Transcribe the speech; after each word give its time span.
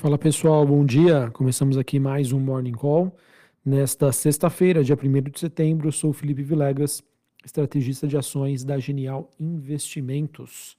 Fala 0.00 0.16
pessoal, 0.16 0.64
bom 0.64 0.82
dia. 0.82 1.30
Começamos 1.30 1.76
aqui 1.76 2.00
mais 2.00 2.32
um 2.32 2.40
Morning 2.40 2.72
Call. 2.72 3.14
Nesta 3.62 4.10
sexta-feira, 4.12 4.82
dia 4.82 4.96
1 4.96 5.30
de 5.30 5.38
setembro, 5.38 5.88
eu 5.88 5.92
sou 5.92 6.10
Felipe 6.14 6.42
Vilegas, 6.42 7.02
estrategista 7.44 8.08
de 8.08 8.16
ações 8.16 8.64
da 8.64 8.78
Genial 8.78 9.28
Investimentos. 9.38 10.74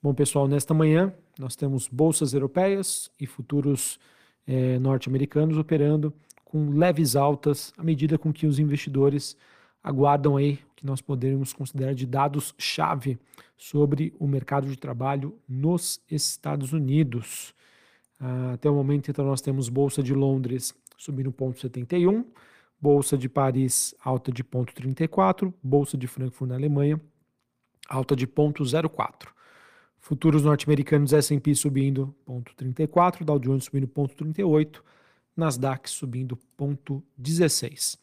Bom, 0.00 0.14
pessoal, 0.14 0.46
nesta 0.46 0.72
manhã 0.72 1.12
nós 1.36 1.56
temos 1.56 1.88
bolsas 1.88 2.34
europeias 2.34 3.10
e 3.18 3.26
futuros 3.26 3.98
eh, 4.46 4.78
norte-americanos 4.78 5.58
operando 5.58 6.14
com 6.44 6.70
leves 6.70 7.16
altas 7.16 7.72
à 7.76 7.82
medida 7.82 8.16
com 8.16 8.32
que 8.32 8.46
os 8.46 8.60
investidores 8.60 9.36
aguardam 9.82 10.36
aí 10.36 10.60
que 10.76 10.86
nós 10.86 11.00
podemos 11.00 11.52
considerar 11.52 11.96
de 11.96 12.06
dados-chave 12.06 13.18
sobre 13.56 14.14
o 14.20 14.28
mercado 14.28 14.68
de 14.68 14.76
trabalho 14.76 15.36
nos 15.48 16.00
Estados 16.08 16.72
Unidos. 16.72 17.52
Uh, 18.22 18.54
até 18.54 18.70
o 18.70 18.74
momento, 18.74 19.10
então, 19.10 19.26
nós 19.26 19.40
temos 19.40 19.68
Bolsa 19.68 20.00
de 20.00 20.14
Londres 20.14 20.72
subindo 20.96 21.32
0,71, 21.32 22.24
Bolsa 22.80 23.18
de 23.18 23.28
Paris 23.28 23.94
alta 24.02 24.30
de 24.30 24.44
0,34, 24.44 25.52
Bolsa 25.60 25.98
de 25.98 26.06
Frankfurt 26.06 26.48
na 26.48 26.54
Alemanha 26.54 27.00
alta 27.88 28.16
de 28.16 28.26
0,04. 28.26 29.28
Futuros 29.98 30.42
norte-americanos 30.42 31.12
S&P 31.12 31.54
subindo 31.54 32.14
0,34, 32.26 33.24
Dow 33.24 33.38
Jones 33.38 33.64
subindo 33.64 33.86
0,38, 33.86 34.80
Nasdaq 35.36 35.88
subindo 35.88 36.38
0,16. 36.58 37.98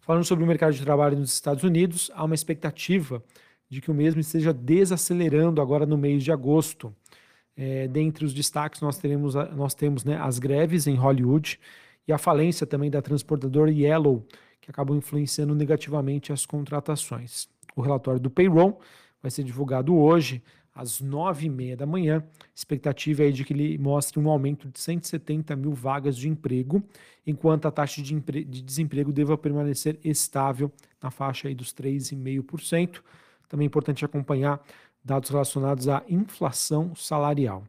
Falando 0.00 0.24
sobre 0.24 0.44
o 0.44 0.46
mercado 0.46 0.74
de 0.74 0.82
trabalho 0.82 1.18
nos 1.18 1.32
Estados 1.32 1.62
Unidos, 1.62 2.10
há 2.14 2.24
uma 2.24 2.34
expectativa 2.34 3.22
de 3.70 3.80
que 3.80 3.90
o 3.90 3.94
mesmo 3.94 4.20
esteja 4.20 4.52
desacelerando 4.52 5.60
agora 5.60 5.86
no 5.86 5.96
mês 5.96 6.22
de 6.22 6.32
agosto. 6.32 6.94
É, 7.56 7.86
dentre 7.86 8.24
os 8.24 8.34
destaques, 8.34 8.80
nós, 8.80 8.98
teremos, 8.98 9.34
nós 9.34 9.74
temos 9.74 10.04
né, 10.04 10.16
as 10.16 10.38
greves 10.38 10.86
em 10.86 10.96
Hollywood 10.96 11.58
e 12.06 12.12
a 12.12 12.18
falência 12.18 12.66
também 12.66 12.90
da 12.90 13.00
transportadora 13.00 13.70
Yellow, 13.70 14.26
que 14.60 14.70
acabou 14.70 14.96
influenciando 14.96 15.54
negativamente 15.54 16.32
as 16.32 16.44
contratações. 16.44 17.48
O 17.76 17.82
relatório 17.82 18.20
do 18.20 18.30
payroll 18.30 18.80
vai 19.22 19.30
ser 19.30 19.44
divulgado 19.44 19.96
hoje, 19.96 20.42
às 20.74 21.00
nove 21.00 21.46
e 21.46 21.50
meia 21.50 21.76
da 21.76 21.86
manhã. 21.86 22.24
Expectativa 22.54 23.24
é 23.24 23.30
de 23.30 23.44
que 23.44 23.52
ele 23.52 23.78
mostre 23.78 24.18
um 24.18 24.28
aumento 24.28 24.68
de 24.68 24.80
170 24.80 25.54
mil 25.54 25.72
vagas 25.72 26.16
de 26.16 26.28
emprego, 26.28 26.82
enquanto 27.26 27.66
a 27.66 27.70
taxa 27.70 28.02
de, 28.02 28.20
de 28.20 28.62
desemprego 28.62 29.12
deva 29.12 29.38
permanecer 29.38 29.98
estável 30.02 30.70
na 31.00 31.10
faixa 31.10 31.48
aí 31.48 31.54
dos 31.54 31.72
3,5%. 31.72 33.00
Também 33.48 33.66
é 33.66 33.68
importante 33.68 34.04
acompanhar 34.04 34.60
dados 35.04 35.30
relacionados 35.30 35.88
à 35.88 36.02
inflação 36.08 36.94
salarial. 36.94 37.64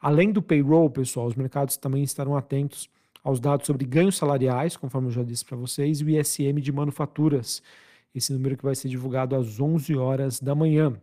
Além 0.00 0.32
do 0.32 0.42
payroll, 0.42 0.90
pessoal, 0.90 1.26
os 1.26 1.34
mercados 1.34 1.76
também 1.76 2.02
estarão 2.02 2.36
atentos 2.36 2.88
aos 3.22 3.38
dados 3.38 3.66
sobre 3.66 3.84
ganhos 3.84 4.16
salariais, 4.16 4.76
conforme 4.76 5.08
eu 5.08 5.12
já 5.12 5.22
disse 5.22 5.44
para 5.44 5.56
vocês, 5.56 6.00
e 6.00 6.04
o 6.04 6.10
ISM 6.10 6.60
de 6.60 6.72
manufaturas, 6.72 7.62
esse 8.14 8.32
número 8.32 8.56
que 8.56 8.64
vai 8.64 8.74
ser 8.74 8.88
divulgado 8.88 9.36
às 9.36 9.60
11 9.60 9.94
horas 9.96 10.40
da 10.40 10.54
manhã. 10.54 10.94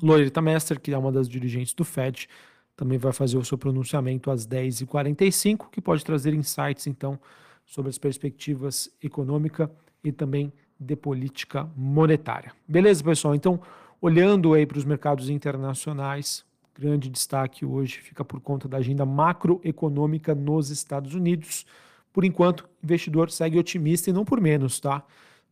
Loretta 0.00 0.42
Mester, 0.42 0.78
que 0.78 0.92
é 0.92 0.98
uma 0.98 1.10
das 1.10 1.28
dirigentes 1.28 1.72
do 1.74 1.84
Fed, 1.84 2.28
também 2.76 2.98
vai 2.98 3.12
fazer 3.12 3.36
o 3.38 3.44
seu 3.44 3.58
pronunciamento 3.58 4.30
às 4.30 4.46
10h45, 4.46 5.70
que 5.70 5.80
pode 5.80 6.04
trazer 6.04 6.34
insights, 6.34 6.86
então, 6.86 7.18
sobre 7.64 7.90
as 7.90 7.98
perspectivas 7.98 8.90
econômica 9.02 9.70
e 10.04 10.12
também 10.12 10.52
de 10.78 10.96
política 10.96 11.68
monetária. 11.76 12.52
Beleza, 12.66 13.02
pessoal? 13.04 13.34
Então, 13.34 13.60
Olhando 14.04 14.52
aí 14.52 14.66
para 14.66 14.78
os 14.78 14.84
mercados 14.84 15.30
internacionais, 15.30 16.44
grande 16.74 17.08
destaque 17.08 17.64
hoje 17.64 18.00
fica 18.00 18.24
por 18.24 18.40
conta 18.40 18.66
da 18.66 18.78
agenda 18.78 19.06
macroeconômica 19.06 20.34
nos 20.34 20.70
Estados 20.70 21.14
Unidos. 21.14 21.64
Por 22.12 22.24
enquanto, 22.24 22.62
o 22.62 22.68
investidor 22.82 23.30
segue 23.30 23.60
otimista 23.60 24.10
e 24.10 24.12
não 24.12 24.24
por 24.24 24.40
menos, 24.40 24.80
tá? 24.80 25.04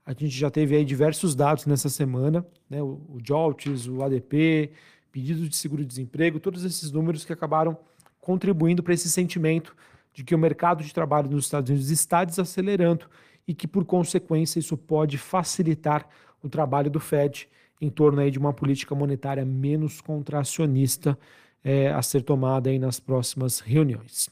A 0.05 0.11
gente 0.11 0.31
já 0.31 0.51
teve 0.51 0.75
aí 0.75 0.85
diversos 0.85 1.37
dados 1.37 1.65
nessa 1.65 1.89
semana, 1.89 2.45
né? 2.69 2.83
O, 2.83 3.01
o 3.11 3.19
JOLTS, 3.23 3.87
o 3.87 4.03
ADP, 4.03 4.73
pedido 5.13 5.49
de 5.49 5.55
seguro-desemprego, 5.55 6.41
todos 6.41 6.65
esses 6.65 6.91
números 6.91 7.25
que 7.25 7.33
acabaram 7.33 7.79
contribuindo 8.21 8.83
para 8.83 8.95
esse 8.95 9.09
sentimento 9.09 9.77
de 10.13 10.25
que 10.25 10.35
o 10.35 10.39
mercado 10.39 10.83
de 10.83 10.93
trabalho 10.93 11.31
nos 11.31 11.45
Estados 11.45 11.71
Unidos 11.71 11.89
está 11.89 12.25
desacelerando 12.25 13.07
e 13.47 13.55
que, 13.55 13.69
por 13.69 13.85
consequência, 13.85 14.59
isso 14.59 14.77
pode 14.77 15.19
facilitar 15.19 16.09
o 16.43 16.49
trabalho 16.49 16.91
do 16.91 16.99
Fed 16.99 17.49
em 17.81 17.89
torno 17.89 18.21
aí 18.21 18.31
de 18.31 18.39
uma 18.39 18.53
política 18.53 18.95
monetária 18.95 19.45
menos 19.45 20.01
contracionista 20.01 21.19
é, 21.65 21.91
a 21.91 22.03
ser 22.03 22.23
tomada 22.23 22.71
aí 22.71 22.79
nas 22.79 23.01
próximas 23.01 23.61
reuniões. 23.61 24.29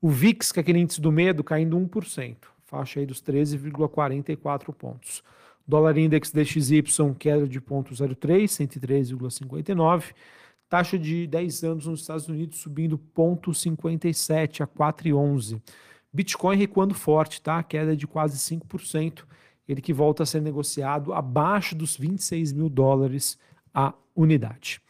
O 0.00 0.08
VIX, 0.08 0.52
que 0.52 0.58
é 0.58 0.62
aquele 0.62 0.78
índice 0.78 1.00
do 1.00 1.12
medo, 1.12 1.44
caindo 1.44 1.78
1%, 1.78 2.36
faixa 2.64 3.00
aí 3.00 3.06
dos 3.06 3.22
13,44 3.22 4.72
pontos. 4.74 5.22
Dólar 5.66 5.98
Index 5.98 6.32
DXY, 6.32 6.82
queda 7.18 7.46
de 7.46 7.60
0,03, 7.60 8.44
103,59. 8.44 10.14
Taxa 10.68 10.98
de 10.98 11.26
10 11.26 11.64
anos 11.64 11.86
nos 11.86 12.00
Estados 12.00 12.28
Unidos 12.28 12.58
subindo 12.58 12.98
0,57 13.14 14.62
a 14.62 14.66
4,11. 14.66 15.60
Bitcoin 16.12 16.56
recuando 16.56 16.94
forte, 16.94 17.40
tá? 17.40 17.62
Queda 17.62 17.96
de 17.96 18.06
quase 18.06 18.36
5% 18.38 19.24
ele 19.70 19.80
que 19.80 19.92
volta 19.92 20.24
a 20.24 20.26
ser 20.26 20.42
negociado 20.42 21.12
abaixo 21.12 21.76
dos 21.76 21.96
26 21.96 22.52
mil 22.52 22.68
dólares 22.68 23.38
a 23.72 23.94
unidade. 24.16 24.82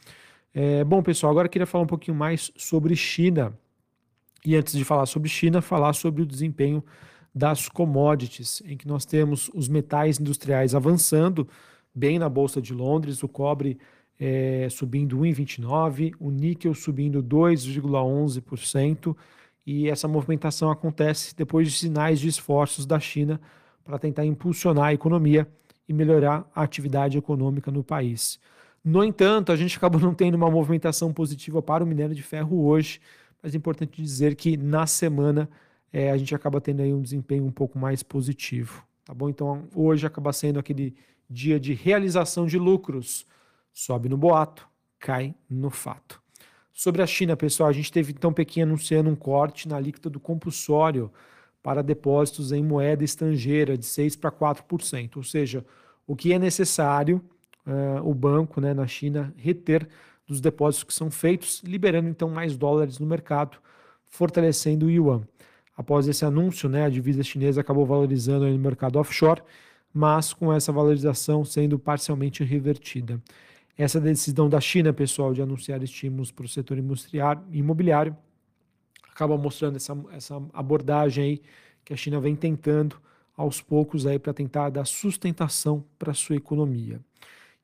É, 0.55 0.83
bom, 0.83 1.03
pessoal, 1.03 1.31
agora 1.31 1.47
eu 1.47 1.51
queria 1.51 1.67
falar 1.67 1.85
um 1.85 1.89
pouquinho 1.89 2.17
mais 2.17 2.51
sobre 2.57 2.97
China. 2.97 3.53
E 4.45 4.57
antes 4.57 4.73
de 4.73 4.83
falar 4.83 5.05
sobre 5.05 5.29
China, 5.29 5.61
falar 5.61 5.93
sobre 5.93 6.23
o 6.23 6.27
desempenho 6.27 6.83
das 7.35 7.69
commodities, 7.69 8.63
em 8.65 8.75
que 8.75 8.89
nós 8.89 9.05
temos 9.05 9.51
os 9.55 9.69
metais 9.69 10.19
industriais 10.19 10.75
avançando 10.75 11.47
bem 11.95 12.19
na 12.19 12.29
Bolsa 12.29 12.63
de 12.63 12.73
Londres, 12.73 13.23
o 13.23 13.29
cobre 13.29 13.79
é, 14.19 14.67
subindo 14.71 15.19
1,29%, 15.19 16.15
o 16.19 16.31
níquel 16.31 16.75
subindo 16.75 17.23
2,11%, 17.23 19.15
e 19.67 19.91
essa 19.91 20.09
movimentação 20.09 20.71
acontece 20.71 21.37
depois 21.37 21.71
de 21.71 21.77
sinais 21.77 22.19
de 22.19 22.29
esforços 22.29 22.87
da 22.87 22.99
China 22.99 23.39
para 23.91 23.99
tentar 23.99 24.25
impulsionar 24.25 24.85
a 24.85 24.95
economia 24.95 25.49
e 25.89 25.93
melhorar 25.93 26.49
a 26.55 26.63
atividade 26.63 27.19
econômica 27.19 27.73
no 27.73 27.83
país. 27.83 28.39
No 28.85 29.03
entanto, 29.03 29.51
a 29.51 29.57
gente 29.57 29.77
acabou 29.77 30.01
não 30.01 30.15
tendo 30.15 30.37
uma 30.37 30.49
movimentação 30.49 31.13
positiva 31.13 31.61
para 31.61 31.83
o 31.83 31.87
minério 31.87 32.15
de 32.15 32.23
ferro 32.23 32.65
hoje, 32.65 33.01
mas 33.43 33.53
é 33.53 33.57
importante 33.57 34.01
dizer 34.01 34.37
que 34.37 34.57
na 34.57 34.87
semana 34.87 35.51
é, 35.93 36.09
a 36.13 36.17
gente 36.17 36.33
acaba 36.33 36.61
tendo 36.61 36.83
aí 36.83 36.95
um 36.95 37.03
desempenho 37.03 37.45
um 37.45 37.51
pouco 37.51 37.77
mais 37.81 38.01
positivo, 38.01 38.85
tá 39.05 39.13
bom? 39.13 39.29
Então 39.29 39.65
hoje 39.75 40.07
acaba 40.07 40.33
sendo 40.33 40.61
aquele 40.61 40.95
dia 41.29 41.59
de 41.59 41.75
realização 41.75 42.47
de 42.47 42.59
lucros, 42.61 43.27
sobe 43.73 44.09
no 44.09 44.17
boato, 44.17 44.69
cai 45.01 45.35
no 45.49 45.69
fato. 45.69 46.23
Sobre 46.73 47.03
a 47.03 47.07
China, 47.09 47.37
pessoal, 47.37 47.69
a 47.69 47.73
gente 47.73 47.91
teve 47.91 48.13
então 48.13 48.33
Pequim 48.33 48.63
anunciando 48.63 49.11
um 49.11 49.17
corte 49.17 49.69
na 49.69 49.77
alíquota 49.77 50.09
do 50.09 50.21
compulsório 50.21 51.11
para 51.63 51.83
depósitos 51.83 52.53
em 52.53 52.63
moeda 52.63 53.05
estrangeira 53.05 53.77
de 53.77 53.85
6% 53.85 54.19
para 54.19 54.31
4%, 54.31 55.17
ou 55.17 55.23
seja, 55.23 55.65
o 56.07 56.17
que 56.17 56.33
é 56.33 56.39
necessário 56.39 57.23
uh, 57.67 58.09
o 58.09 58.15
banco 58.15 58.61
né, 58.61 58.73
na 58.73 58.87
China 58.87 59.33
reter 59.37 59.87
dos 60.27 60.41
depósitos 60.41 60.85
que 60.85 60.95
são 60.95 61.11
feitos, 61.11 61.63
liberando 61.65 62.09
então 62.09 62.31
mais 62.31 62.57
dólares 62.57 62.99
no 62.99 63.07
mercado, 63.07 63.59
fortalecendo 64.07 64.87
o 64.87 64.91
yuan. 64.91 65.23
Após 65.77 66.07
esse 66.09 66.25
anúncio, 66.25 66.69
né, 66.69 66.85
a 66.85 66.89
divisa 66.89 67.23
chinesa 67.23 67.61
acabou 67.61 67.85
valorizando 67.85 68.47
no 68.47 68.59
mercado 68.59 68.99
offshore, 68.99 69.43
mas 69.93 70.33
com 70.33 70.53
essa 70.53 70.71
valorização 70.71 71.45
sendo 71.45 71.79
parcialmente 71.79 72.45
revertida. 72.45 73.21
Essa 73.77 74.01
decisão 74.01 74.49
da 74.49 74.61
China, 74.61 74.93
pessoal, 74.93 75.33
de 75.33 75.43
anunciar 75.43 75.83
estímulos 75.83 76.31
para 76.31 76.45
o 76.45 76.49
setor 76.49 76.79
imobiliário 77.51 78.17
acaba 79.21 79.37
mostrando 79.37 79.77
essa, 79.77 79.97
essa 80.13 80.43
abordagem 80.55 81.25
aí 81.25 81.43
que 81.85 81.93
a 81.93 81.97
China 81.97 82.19
vem 82.19 82.35
tentando 82.35 82.97
aos 83.37 83.61
poucos 83.61 84.07
aí 84.07 84.19
para 84.19 84.33
tentar 84.33 84.71
dar 84.71 84.87
sustentação 84.87 85.85
para 85.99 86.13
a 86.13 86.15
sua 86.15 86.37
economia. 86.37 87.01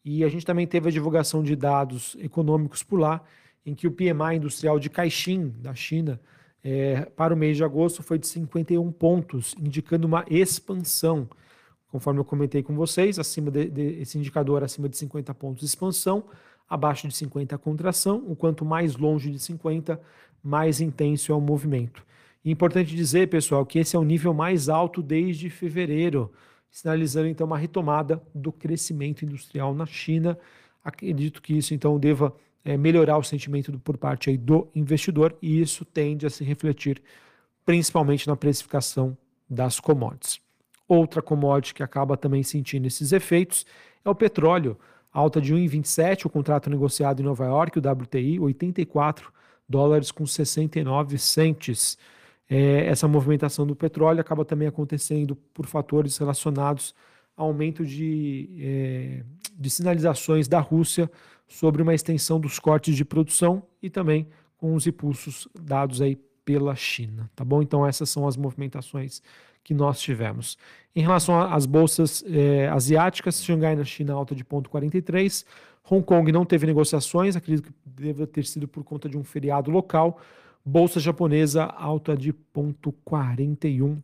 E 0.05 0.23
a 0.23 0.29
gente 0.29 0.45
também 0.45 0.67
teve 0.67 0.89
a 0.89 0.93
divulgação 0.93 1.43
de 1.43 1.57
dados 1.57 2.15
econômicos 2.21 2.83
por 2.83 2.99
lá, 2.99 3.23
em 3.65 3.75
que 3.75 3.87
o 3.87 3.91
PMI 3.91 4.37
industrial 4.37 4.79
de 4.79 4.91
Caixin, 4.91 5.49
da 5.59 5.75
China, 5.75 6.21
é, 6.63 7.07
para 7.17 7.33
o 7.33 7.37
mês 7.37 7.57
de 7.57 7.65
agosto 7.65 8.03
foi 8.03 8.19
de 8.19 8.27
51 8.27 8.93
pontos, 8.93 9.55
indicando 9.59 10.07
uma 10.07 10.25
expansão. 10.29 11.29
Conforme 11.89 12.21
eu 12.21 12.25
comentei 12.25 12.63
com 12.63 12.75
vocês, 12.75 13.19
acima 13.19 13.51
de, 13.51 13.71
de, 13.71 14.01
esse 14.01 14.19
indicador 14.19 14.63
acima 14.63 14.89
de 14.89 14.97
50 14.97 15.35
pontos 15.35 15.61
de 15.61 15.67
expansão, 15.67 16.25
abaixo 16.69 17.07
de 17.07 17.15
50 17.15 17.57
contração, 17.59 18.23
o 18.27 18.35
quanto 18.35 18.65
mais 18.65 18.97
longe 18.97 19.31
de 19.31 19.39
50, 19.39 20.01
mais 20.43 20.81
intenso 20.81 21.33
é 21.33 21.35
o 21.35 21.41
movimento. 21.41 22.05
E 22.45 22.51
importante 22.51 22.95
dizer, 22.95 23.29
pessoal, 23.29 23.67
que 23.67 23.79
esse 23.79 23.97
é 23.97 23.99
o 23.99 24.05
nível 24.05 24.33
mais 24.33 24.69
alto 24.69 25.03
desde 25.03 25.51
fevereiro, 25.51 26.33
sinalizando 26.71 27.29
então 27.29 27.47
uma 27.47 27.59
retomada 27.59 28.23
do 28.35 28.53
crescimento 28.53 29.25
industrial 29.25 29.75
na 29.75 29.87
China. 29.87 30.39
Acredito 30.85 31.43
que 31.43 31.57
isso 31.57 31.75
então 31.75 31.99
deva 31.99 32.35
é, 32.65 32.77
melhorar 32.77 33.17
o 33.17 33.23
sentimento 33.23 33.73
do, 33.73 33.79
por 33.79 33.97
parte 33.97 34.31
aí 34.31 34.37
do 34.37 34.69
investidor 34.75 35.37
e 35.41 35.61
isso 35.61 35.85
tende 35.85 36.27
a 36.27 36.31
se 36.31 36.45
refletir 36.45 37.03
principalmente 37.65 38.29
na 38.29 38.37
precificação 38.37 39.17
das 39.49 39.81
commodities. 39.81 40.41
Outra 40.89 41.21
commodity 41.21 41.75
que 41.75 41.83
acaba 41.83 42.17
também 42.17 42.43
sentindo 42.43 42.87
esses 42.87 43.13
efeitos 43.13 43.67
é 44.05 44.11
o 44.11 44.15
petróleo. 44.15 44.79
Alta 45.17 45.41
de 45.41 45.55
1,27, 45.55 46.27
o 46.27 46.29
contrato 46.29 46.69
negociado 46.69 47.21
em 47.21 47.25
Nova 47.25 47.47
York, 47.47 47.79
o 47.79 47.81
WTI, 47.81 48.39
84 48.39 49.33
dólares 49.67 50.13
com 50.13 50.27
69 50.27 51.17
centes. 51.17 51.97
É, 52.47 52.85
essa 52.85 53.09
movimentação 53.09 53.67
do 53.67 53.75
petróleo 53.75 54.21
acaba 54.21 54.45
também 54.45 54.69
acontecendo 54.69 55.35
por 55.55 55.65
fatores 55.65 56.19
relacionados 56.19 56.95
ao 57.35 57.47
aumento 57.47 57.83
de, 57.83 58.51
é, 58.61 59.25
de 59.59 59.71
sinalizações 59.71 60.49
da 60.49 60.61
Rússia 60.61 61.11
sobre 61.49 61.81
uma 61.81 61.95
extensão 61.95 62.39
dos 62.39 62.59
cortes 62.59 62.95
de 62.95 63.03
produção 63.03 63.63
e 63.83 63.89
também 63.89 64.29
com 64.59 64.75
os 64.75 64.87
impulsos 64.87 65.49
dados 65.59 66.03
aí 66.03 66.17
pela 66.45 66.77
China, 66.77 67.31
tá 67.35 67.43
bom? 67.43 67.63
Então 67.63 67.87
essas 67.87 68.11
são 68.11 68.29
as 68.29 68.37
movimentações 68.37 69.23
que 69.67 69.75
nós 69.75 70.01
tivemos. 70.01 70.57
Em 70.95 71.01
relação 71.01 71.41
às 71.41 71.67
bolsas 71.67 72.25
eh, 72.29 72.69
asiáticas, 72.69 73.43
Xangai 73.43 73.75
na 73.75 73.83
China 73.83 74.13
alta 74.13 74.33
de 74.33 74.45
0,43, 74.45 75.45
Hong 75.91 76.05
Kong 76.05 76.31
não 76.31 76.45
teve 76.45 76.69
negociações, 76.69 77.35
acredito 77.35 77.65
que 77.65 77.73
deve 77.85 78.25
ter 78.29 78.45
sido 78.45 78.69
por 78.69 78.85
conta 78.85 79.09
de 79.09 79.19
um 79.19 79.25
feriado 79.25 79.69
local. 79.69 80.21
Bolsa 80.65 81.01
japonesa 81.01 81.65
alta 81.65 82.17
de 82.17 82.33
0,41. 82.33 84.01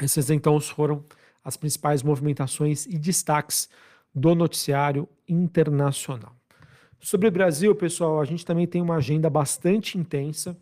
Essas 0.00 0.30
então 0.30 0.60
foram 0.60 1.04
as 1.44 1.56
principais 1.56 2.00
movimentações 2.00 2.86
e 2.86 2.96
destaques 2.96 3.68
do 4.14 4.36
noticiário 4.36 5.08
internacional. 5.28 6.32
Sobre 7.00 7.26
o 7.26 7.32
Brasil, 7.32 7.74
pessoal, 7.74 8.20
a 8.20 8.24
gente 8.24 8.46
também 8.46 8.68
tem 8.68 8.80
uma 8.80 8.96
agenda 8.96 9.28
bastante 9.28 9.98
intensa 9.98 10.56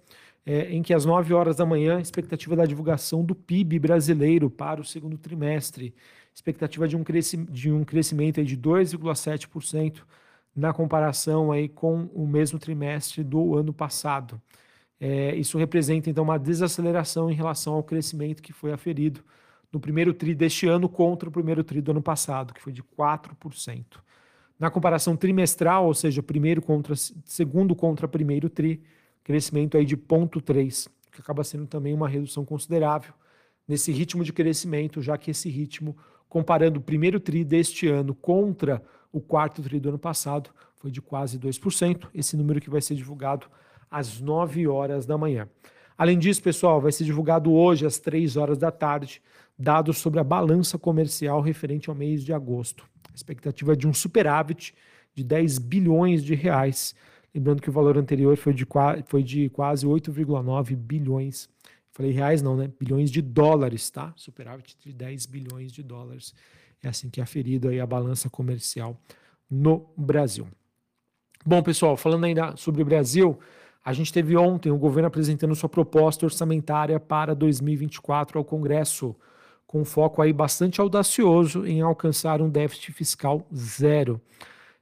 é, 0.48 0.72
em 0.72 0.80
que 0.80 0.94
às 0.94 1.04
9 1.04 1.34
horas 1.34 1.56
da 1.56 1.66
manhã, 1.66 2.00
expectativa 2.00 2.56
da 2.56 2.64
divulgação 2.64 3.22
do 3.22 3.34
PIB 3.34 3.78
brasileiro 3.78 4.48
para 4.48 4.80
o 4.80 4.84
segundo 4.84 5.18
trimestre, 5.18 5.94
expectativa 6.34 6.88
de 6.88 6.96
um, 6.96 7.04
cresci 7.04 7.36
de 7.36 7.70
um 7.70 7.84
crescimento 7.84 8.42
de 8.42 8.56
2,7% 8.56 10.04
na 10.56 10.72
comparação 10.72 11.52
aí 11.52 11.68
com 11.68 12.04
o 12.14 12.26
mesmo 12.26 12.58
trimestre 12.58 13.22
do 13.22 13.58
ano 13.58 13.74
passado. 13.74 14.40
É, 14.98 15.36
isso 15.36 15.58
representa 15.58 16.08
então 16.08 16.24
uma 16.24 16.38
desaceleração 16.38 17.30
em 17.30 17.34
relação 17.34 17.74
ao 17.74 17.82
crescimento 17.82 18.42
que 18.42 18.54
foi 18.54 18.72
aferido 18.72 19.22
no 19.70 19.78
primeiro 19.78 20.14
TRI 20.14 20.34
deste 20.34 20.66
ano 20.66 20.88
contra 20.88 21.28
o 21.28 21.32
primeiro 21.32 21.62
TRI 21.62 21.82
do 21.82 21.90
ano 21.90 22.02
passado, 22.02 22.54
que 22.54 22.62
foi 22.62 22.72
de 22.72 22.82
4%. 22.82 23.84
Na 24.58 24.70
comparação 24.70 25.14
trimestral, 25.14 25.84
ou 25.84 25.92
seja, 25.92 26.22
primeiro 26.22 26.62
contra 26.62 26.94
segundo 26.96 27.76
contra 27.76 28.08
primeiro 28.08 28.48
TRI, 28.48 28.82
crescimento 29.28 29.76
aí 29.76 29.84
de 29.84 29.94
0,3, 29.94 30.88
que 31.12 31.20
acaba 31.20 31.44
sendo 31.44 31.66
também 31.66 31.92
uma 31.92 32.08
redução 32.08 32.46
considerável 32.46 33.12
nesse 33.68 33.92
ritmo 33.92 34.24
de 34.24 34.32
crescimento, 34.32 35.02
já 35.02 35.18
que 35.18 35.30
esse 35.30 35.50
ritmo, 35.50 35.94
comparando 36.30 36.80
o 36.80 36.82
primeiro 36.82 37.20
TRI 37.20 37.44
deste 37.44 37.86
ano 37.86 38.14
contra 38.14 38.82
o 39.12 39.20
quarto 39.20 39.60
TRI 39.60 39.80
do 39.80 39.90
ano 39.90 39.98
passado, 39.98 40.48
foi 40.76 40.90
de 40.90 41.02
quase 41.02 41.38
2%, 41.38 42.08
esse 42.14 42.38
número 42.38 42.58
que 42.58 42.70
vai 42.70 42.80
ser 42.80 42.94
divulgado 42.94 43.48
às 43.90 44.18
9 44.18 44.66
horas 44.66 45.04
da 45.04 45.18
manhã. 45.18 45.46
Além 45.98 46.18
disso, 46.18 46.42
pessoal, 46.42 46.80
vai 46.80 46.90
ser 46.90 47.04
divulgado 47.04 47.52
hoje 47.52 47.84
às 47.84 47.98
3 47.98 48.34
horas 48.38 48.56
da 48.56 48.70
tarde 48.70 49.20
dados 49.58 49.98
sobre 49.98 50.20
a 50.20 50.24
balança 50.24 50.78
comercial 50.78 51.42
referente 51.42 51.90
ao 51.90 51.94
mês 51.94 52.24
de 52.24 52.32
agosto. 52.32 52.88
A 53.12 53.14
expectativa 53.14 53.74
é 53.74 53.76
de 53.76 53.86
um 53.86 53.92
superávit 53.92 54.74
de 55.14 55.22
10 55.22 55.58
bilhões 55.58 56.24
de 56.24 56.34
reais, 56.34 56.94
Lembrando 57.38 57.62
que 57.62 57.70
o 57.70 57.72
valor 57.72 57.96
anterior 57.96 58.36
foi 58.36 58.52
de, 58.52 58.66
foi 59.06 59.22
de 59.22 59.48
quase 59.50 59.86
8,9 59.86 60.74
bilhões. 60.74 61.48
Falei 61.92 62.10
reais 62.10 62.42
não, 62.42 62.56
né? 62.56 62.68
Bilhões 62.80 63.12
de 63.12 63.22
dólares, 63.22 63.88
tá? 63.90 64.12
Superávit 64.16 64.76
de 64.80 64.92
10 64.92 65.26
bilhões 65.26 65.70
de 65.70 65.84
dólares. 65.84 66.34
É 66.82 66.88
assim 66.88 67.08
que 67.08 67.20
é 67.20 67.22
aferido 67.22 67.68
aí 67.68 67.78
a 67.78 67.86
balança 67.86 68.28
comercial 68.28 69.00
no 69.48 69.88
Brasil. 69.96 70.48
Bom, 71.46 71.62
pessoal, 71.62 71.96
falando 71.96 72.24
ainda 72.24 72.56
sobre 72.56 72.82
o 72.82 72.84
Brasil, 72.84 73.38
a 73.84 73.92
gente 73.92 74.12
teve 74.12 74.36
ontem 74.36 74.72
o 74.72 74.76
governo 74.76 75.06
apresentando 75.06 75.54
sua 75.54 75.68
proposta 75.68 76.26
orçamentária 76.26 76.98
para 76.98 77.36
2024 77.36 78.36
ao 78.36 78.44
Congresso, 78.44 79.14
com 79.64 79.84
foco 79.84 80.20
aí 80.20 80.32
bastante 80.32 80.80
audacioso 80.80 81.64
em 81.64 81.82
alcançar 81.82 82.42
um 82.42 82.50
déficit 82.50 82.90
fiscal 82.90 83.46
zero. 83.54 84.20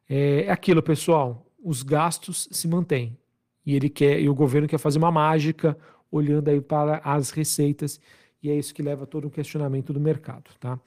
É 0.08 0.50
aquilo, 0.50 0.82
pessoal 0.82 1.45
os 1.66 1.82
gastos 1.82 2.48
se 2.52 2.68
mantêm. 2.68 3.18
E 3.66 3.74
ele 3.74 3.90
quer, 3.90 4.20
e 4.20 4.28
o 4.28 4.34
governo 4.34 4.68
quer 4.68 4.78
fazer 4.78 4.98
uma 4.98 5.10
mágica 5.10 5.76
olhando 6.12 6.48
aí 6.48 6.60
para 6.60 6.98
as 6.98 7.30
receitas, 7.30 8.00
e 8.40 8.48
é 8.48 8.54
isso 8.54 8.72
que 8.72 8.82
leva 8.82 9.02
a 9.02 9.06
todo 9.06 9.26
um 9.26 9.30
questionamento 9.30 9.92
do 9.92 9.98
mercado, 9.98 10.52
tá? 10.60 10.78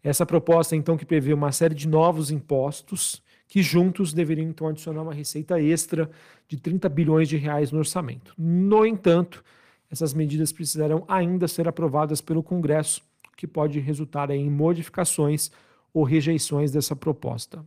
Essa 0.00 0.24
proposta 0.24 0.76
então 0.76 0.96
que 0.96 1.04
prevê 1.04 1.32
uma 1.32 1.50
série 1.50 1.74
de 1.74 1.88
novos 1.88 2.30
impostos 2.30 3.20
que 3.48 3.60
juntos 3.64 4.12
deveriam 4.12 4.48
então 4.48 4.68
adicionar 4.68 5.02
uma 5.02 5.12
receita 5.12 5.60
extra 5.60 6.08
de 6.46 6.56
30 6.56 6.88
bilhões 6.88 7.28
de 7.28 7.36
reais 7.36 7.72
no 7.72 7.80
orçamento. 7.80 8.32
No 8.38 8.86
entanto, 8.86 9.42
essas 9.90 10.14
medidas 10.14 10.52
precisarão 10.52 11.04
ainda 11.08 11.48
ser 11.48 11.66
aprovadas 11.66 12.20
pelo 12.20 12.44
Congresso, 12.44 13.02
que 13.36 13.46
pode 13.46 13.80
resultar 13.80 14.30
em 14.30 14.48
modificações 14.48 15.50
ou 15.92 16.04
rejeições 16.04 16.70
dessa 16.70 16.94
proposta. 16.94 17.64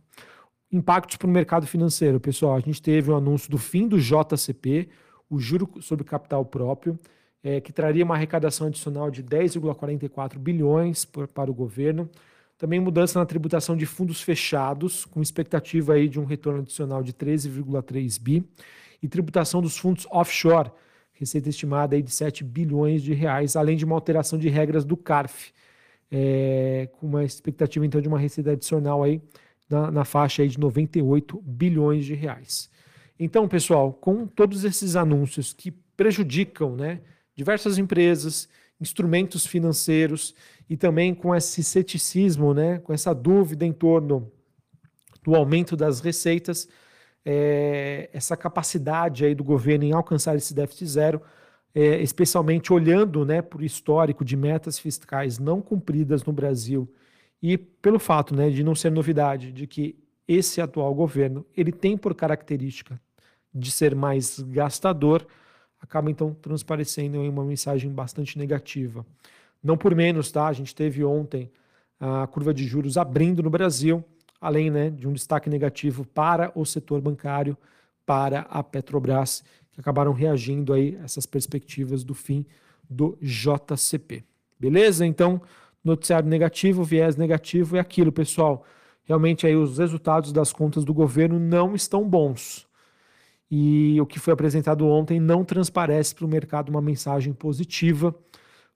Impactos 0.72 1.18
para 1.18 1.26
o 1.26 1.30
mercado 1.30 1.66
financeiro, 1.66 2.18
pessoal. 2.18 2.56
A 2.56 2.60
gente 2.60 2.80
teve 2.80 3.10
o 3.10 3.14
um 3.14 3.16
anúncio 3.18 3.50
do 3.50 3.58
fim 3.58 3.86
do 3.86 3.98
JCP, 4.00 4.88
o 5.28 5.38
juro 5.38 5.68
sobre 5.82 6.02
capital 6.02 6.46
próprio, 6.46 6.98
é, 7.44 7.60
que 7.60 7.70
traria 7.70 8.02
uma 8.02 8.14
arrecadação 8.14 8.68
adicional 8.68 9.10
de 9.10 9.22
10,44 9.22 10.38
bilhões 10.38 11.04
por, 11.04 11.28
para 11.28 11.50
o 11.50 11.54
governo. 11.54 12.08
Também 12.56 12.80
mudança 12.80 13.18
na 13.18 13.26
tributação 13.26 13.76
de 13.76 13.84
fundos 13.84 14.22
fechados, 14.22 15.04
com 15.04 15.20
expectativa 15.20 15.92
aí 15.92 16.08
de 16.08 16.18
um 16.18 16.24
retorno 16.24 16.60
adicional 16.60 17.02
de 17.02 17.12
13,3 17.12 18.18
bi. 18.18 18.42
E 19.02 19.06
tributação 19.06 19.60
dos 19.60 19.76
fundos 19.76 20.06
offshore, 20.10 20.70
receita 21.12 21.50
estimada 21.50 21.96
aí 21.96 22.02
de 22.02 22.10
7 22.10 22.42
bilhões 22.42 23.02
de 23.02 23.12
reais, 23.12 23.56
além 23.56 23.76
de 23.76 23.84
uma 23.84 23.94
alteração 23.94 24.38
de 24.38 24.48
regras 24.48 24.86
do 24.86 24.96
CARF, 24.96 25.52
é, 26.10 26.88
com 26.92 27.08
uma 27.08 27.24
expectativa 27.24 27.84
então 27.84 28.00
de 28.00 28.08
uma 28.08 28.18
receita 28.18 28.52
adicional 28.52 29.02
aí 29.02 29.20
na, 29.72 29.90
na 29.90 30.04
faixa 30.04 30.42
aí 30.42 30.48
de 30.48 30.60
98 30.60 31.40
bilhões 31.42 32.04
de 32.04 32.14
reais. 32.14 32.70
Então, 33.18 33.48
pessoal, 33.48 33.92
com 33.92 34.26
todos 34.26 34.64
esses 34.64 34.94
anúncios 34.94 35.52
que 35.52 35.70
prejudicam 35.96 36.76
né, 36.76 37.00
diversas 37.34 37.78
empresas, 37.78 38.48
instrumentos 38.80 39.46
financeiros 39.46 40.34
e 40.68 40.76
também 40.76 41.14
com 41.14 41.34
esse 41.34 41.62
ceticismo, 41.62 42.52
né, 42.52 42.78
com 42.80 42.92
essa 42.92 43.14
dúvida 43.14 43.64
em 43.64 43.72
torno 43.72 44.30
do 45.22 45.34
aumento 45.34 45.76
das 45.76 46.00
receitas, 46.00 46.68
é, 47.24 48.10
essa 48.12 48.36
capacidade 48.36 49.24
aí 49.24 49.34
do 49.34 49.44
governo 49.44 49.84
em 49.84 49.92
alcançar 49.92 50.36
esse 50.36 50.52
déficit 50.52 50.86
zero, 50.86 51.22
é, 51.74 52.02
especialmente 52.02 52.72
olhando 52.72 53.24
né, 53.24 53.40
para 53.40 53.60
o 53.60 53.64
histórico 53.64 54.24
de 54.24 54.36
metas 54.36 54.78
fiscais 54.78 55.38
não 55.38 55.62
cumpridas 55.62 56.24
no 56.24 56.32
Brasil 56.32 56.92
e 57.42 57.58
pelo 57.58 57.98
fato 57.98 58.34
né, 58.36 58.48
de 58.50 58.62
não 58.62 58.74
ser 58.74 58.90
novidade 58.90 59.50
de 59.50 59.66
que 59.66 59.96
esse 60.28 60.60
atual 60.60 60.94
governo 60.94 61.44
ele 61.56 61.72
tem 61.72 61.96
por 61.96 62.14
característica 62.14 63.00
de 63.52 63.70
ser 63.70 63.94
mais 63.94 64.38
gastador, 64.40 65.26
acaba 65.80 66.10
então 66.10 66.32
transparecendo 66.32 67.16
em 67.16 67.28
uma 67.28 67.44
mensagem 67.44 67.90
bastante 67.90 68.38
negativa. 68.38 69.04
Não 69.62 69.76
por 69.76 69.94
menos, 69.94 70.30
tá? 70.30 70.46
A 70.46 70.52
gente 70.52 70.74
teve 70.74 71.04
ontem 71.04 71.50
a 71.98 72.26
curva 72.26 72.54
de 72.54 72.64
juros 72.64 72.96
abrindo 72.96 73.42
no 73.42 73.50
Brasil, 73.50 74.04
além 74.40 74.70
né, 74.70 74.90
de 74.90 75.06
um 75.06 75.12
destaque 75.12 75.50
negativo 75.50 76.04
para 76.04 76.50
o 76.54 76.64
setor 76.64 77.00
bancário, 77.00 77.56
para 78.06 78.40
a 78.42 78.62
Petrobras, 78.62 79.44
que 79.72 79.80
acabaram 79.80 80.12
reagindo 80.12 80.72
aí 80.72 80.98
essas 81.02 81.26
perspectivas 81.26 82.04
do 82.04 82.14
fim 82.14 82.44
do 82.88 83.16
JCP. 83.20 84.24
Beleza? 84.58 85.06
Então, 85.06 85.40
noticiário 85.84 86.28
negativo, 86.28 86.84
viés 86.84 87.16
negativo 87.16 87.76
é 87.76 87.80
aquilo, 87.80 88.12
pessoal. 88.12 88.64
Realmente 89.04 89.46
aí 89.46 89.56
os 89.56 89.78
resultados 89.78 90.32
das 90.32 90.52
contas 90.52 90.84
do 90.84 90.94
governo 90.94 91.38
não 91.38 91.74
estão 91.74 92.08
bons. 92.08 92.66
E 93.50 94.00
o 94.00 94.06
que 94.06 94.18
foi 94.18 94.32
apresentado 94.32 94.86
ontem 94.86 95.20
não 95.20 95.44
transparece 95.44 96.14
para 96.14 96.24
o 96.24 96.28
mercado 96.28 96.70
uma 96.70 96.80
mensagem 96.80 97.32
positiva. 97.32 98.14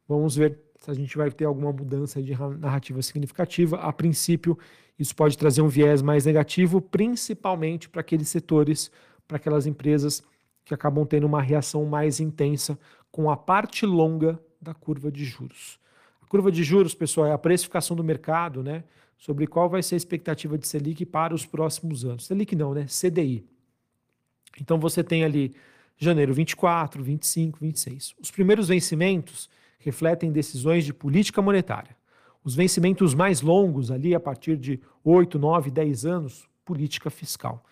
Vamos 0.07 0.37
ver 0.37 0.59
se 0.79 0.91
a 0.91 0.95
gente 0.95 1.17
vai 1.17 1.31
ter 1.31 1.45
alguma 1.47 1.73
mudança 1.73 2.23
de 2.23 2.37
narrativa 2.59 3.01
significativa. 3.01 3.79
A 3.79 3.93
princípio, 3.93 4.59
isso 4.99 5.15
pode 5.15 5.39
trazer 5.39 5.63
um 5.63 5.69
viés 5.69 6.03
mais 6.03 6.27
negativo, 6.27 6.81
principalmente 6.81 7.89
para 7.89 8.03
aqueles 8.03 8.29
setores, 8.29 8.91
para 9.27 9.37
aquelas 9.37 9.67
empresas 9.67 10.23
que 10.65 10.75
acabam 10.75 11.07
tendo 11.07 11.27
uma 11.27 11.41
reação 11.41 11.85
mais 11.87 12.21
intensa 12.21 12.79
com 13.11 13.31
a 13.31 13.37
parte 13.37 13.87
longa 13.87 14.39
da 14.61 14.75
curva 14.75 15.11
de 15.11 15.25
juros. 15.25 15.79
Curva 16.29 16.51
de 16.51 16.63
juros, 16.65 16.95
pessoal, 16.95 17.27
é 17.29 17.33
a 17.33 17.39
precificação 17.39 17.97
do 17.97 18.03
mercado, 18.03 18.63
né? 18.63 18.85
Sobre 19.17 19.47
qual 19.47 19.69
vai 19.69 19.83
ser 19.83 19.95
a 19.95 19.97
expectativa 19.97 20.59
de 20.59 20.67
Selic 20.67 21.07
para 21.07 21.35
os 21.35 21.47
próximos 21.47 22.05
anos. 22.05 22.27
Selic 22.27 22.55
não, 22.55 22.75
né? 22.75 22.87
CDI. 22.87 23.45
Então 24.61 24.79
você 24.79 25.03
tem 25.03 25.25
ali 25.25 25.55
janeiro 25.97 26.35
24, 26.35 27.03
25, 27.03 27.59
26. 27.61 28.15
Os 28.21 28.31
primeiros 28.31 28.69
vencimentos 28.69 29.49
refletem 29.79 30.33
decisões 30.33 30.85
de 30.85 30.93
política 30.93 31.41
monetária. 31.41 31.97
Os 32.45 32.55
vencimentos 32.55 33.15
mais 33.15 33.41
longos, 33.41 33.91
ali 33.91 34.15
a 34.15 34.21
partir 34.21 34.57
de 34.57 34.81
8, 35.05 35.39
9, 35.39 35.71
10 35.71 36.07
anos, 36.07 36.49
política 36.65 37.11
fiscal. 37.11 37.65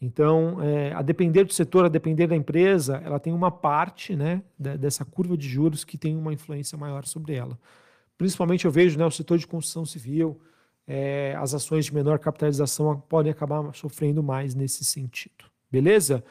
Então, 0.00 0.62
é, 0.62 0.92
a 0.92 1.02
depender 1.02 1.44
do 1.44 1.52
setor, 1.52 1.84
a 1.84 1.88
depender 1.88 2.26
da 2.26 2.34
empresa, 2.34 3.02
ela 3.04 3.20
tem 3.20 3.32
uma 3.32 3.50
parte 3.50 4.16
né, 4.16 4.42
dessa 4.58 5.04
curva 5.04 5.36
de 5.36 5.46
juros 5.46 5.84
que 5.84 5.98
tem 5.98 6.16
uma 6.16 6.32
influência 6.32 6.76
maior 6.78 7.04
sobre 7.04 7.34
ela. 7.34 7.58
Principalmente 8.20 8.66
eu 8.66 8.70
vejo 8.70 8.98
né, 8.98 9.06
o 9.06 9.10
setor 9.10 9.38
de 9.38 9.46
construção 9.46 9.86
civil, 9.86 10.38
é, 10.86 11.34
as 11.38 11.54
ações 11.54 11.86
de 11.86 11.94
menor 11.94 12.18
capitalização 12.18 13.02
podem 13.08 13.32
acabar 13.32 13.74
sofrendo 13.74 14.22
mais 14.22 14.54
nesse 14.54 14.84
sentido. 14.84 15.46
Beleza? 15.72 16.22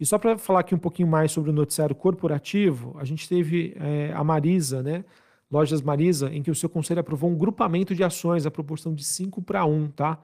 E 0.00 0.06
só 0.06 0.16
para 0.16 0.38
falar 0.38 0.60
aqui 0.60 0.74
um 0.74 0.78
pouquinho 0.78 1.06
mais 1.06 1.32
sobre 1.32 1.50
o 1.50 1.52
noticiário 1.52 1.94
corporativo, 1.94 2.96
a 2.98 3.04
gente 3.04 3.28
teve 3.28 3.76
é, 3.78 4.10
a 4.14 4.24
Marisa, 4.24 4.82
né? 4.82 5.04
Lojas 5.50 5.82
Marisa, 5.82 6.34
em 6.34 6.42
que 6.42 6.50
o 6.50 6.54
seu 6.54 6.70
conselho 6.70 7.00
aprovou 7.00 7.28
um 7.28 7.36
grupamento 7.36 7.94
de 7.94 8.02
ações, 8.02 8.46
a 8.46 8.50
proporção 8.50 8.94
de 8.94 9.04
5 9.04 9.42
para 9.42 9.66
1, 9.66 9.90
tá? 9.90 10.18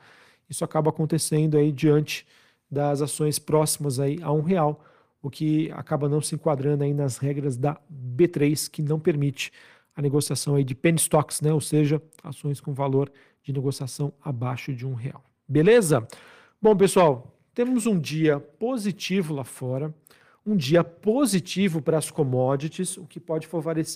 Isso 0.49 0.65
acaba 0.65 0.89
acontecendo 0.89 1.59
aí 1.59 1.71
diante 1.71 2.27
das 2.71 3.03
ações 3.03 3.39
próximas 3.39 4.00
aí 4.00 4.19
a 4.23 4.33
um 4.33 4.41
real, 4.41 4.83
o 5.21 5.29
que 5.29 5.71
acaba 5.73 6.09
não 6.09 6.23
se 6.23 6.35
enquadrando 6.35 6.83
aí 6.83 6.95
nas 6.95 7.19
regras 7.19 7.59
da 7.59 7.79
B3, 7.93 8.71
que 8.71 8.81
não 8.81 8.99
permite 8.99 9.53
a 10.00 10.02
negociação 10.02 10.54
aí 10.57 10.64
de 10.64 10.75
penny 10.75 10.97
stocks, 10.97 11.40
né? 11.40 11.52
Ou 11.52 11.61
seja, 11.61 12.02
ações 12.25 12.61
com 12.61 12.73
valor 12.73 13.12
de 13.42 13.52
negociação 13.52 14.12
abaixo 14.23 14.75
de 14.75 14.87
um 14.87 14.95
real. 14.95 15.23
Beleza? 15.47 16.07
Bom, 16.61 16.75
pessoal, 16.75 17.38
temos 17.54 17.87
um 17.87 17.99
dia 17.99 18.40
positivo 18.40 19.35
lá 19.35 19.45
fora, 19.45 19.95
um 20.45 20.57
dia 20.57 20.83
positivo 20.83 21.83
para 21.83 21.99
as 21.99 22.11
commodities, 22.11 22.97
o 22.97 23.07
que 23.07 23.21
pode 23.21 23.47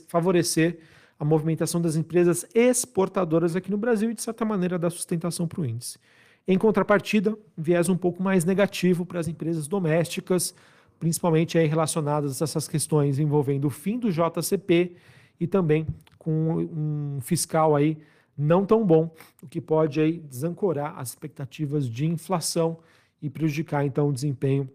favorecer 0.08 0.78
a 1.18 1.24
movimentação 1.24 1.80
das 1.80 1.96
empresas 1.96 2.46
exportadoras 2.54 3.56
aqui 3.56 3.70
no 3.70 3.78
Brasil 3.78 4.10
e, 4.10 4.14
de 4.14 4.22
certa 4.22 4.44
maneira, 4.44 4.78
dar 4.78 4.90
sustentação 4.90 5.48
para 5.48 5.60
o 5.60 5.64
índice. 5.64 5.98
Em 6.46 6.58
contrapartida, 6.58 7.36
viés 7.56 7.88
um 7.88 7.96
pouco 7.96 8.22
mais 8.22 8.44
negativo 8.44 9.06
para 9.06 9.20
as 9.20 9.28
empresas 9.28 9.66
domésticas, 9.66 10.54
principalmente 10.98 11.56
aí 11.56 11.66
relacionadas 11.66 12.42
a 12.42 12.44
essas 12.44 12.68
questões 12.68 13.18
envolvendo 13.18 13.66
o 13.66 13.70
fim 13.70 13.98
do 13.98 14.10
JCP 14.10 14.96
e 15.38 15.46
também 15.46 15.86
com 16.18 16.56
um 16.56 17.20
fiscal 17.20 17.76
aí 17.76 17.98
não 18.36 18.66
tão 18.66 18.84
bom, 18.84 19.14
o 19.42 19.46
que 19.46 19.60
pode 19.60 20.00
aí 20.00 20.18
desancorar 20.18 20.98
as 20.98 21.10
expectativas 21.10 21.88
de 21.88 22.06
inflação 22.06 22.78
e 23.22 23.30
prejudicar 23.30 23.84
então 23.84 24.08
o 24.08 24.12
desempenho 24.12 24.68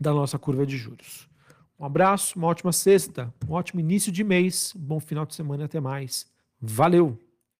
da 0.00 0.12
nossa 0.12 0.38
curva 0.38 0.66
de 0.66 0.76
juros. 0.76 1.28
Um 1.78 1.84
abraço, 1.84 2.38
uma 2.38 2.48
ótima 2.48 2.72
sexta, 2.72 3.32
um 3.48 3.52
ótimo 3.52 3.80
início 3.80 4.12
de 4.12 4.24
mês, 4.24 4.72
bom 4.76 5.00
final 5.00 5.26
de 5.26 5.34
semana, 5.34 5.64
até 5.64 5.80
mais. 5.80 6.26
Valeu! 6.60 7.25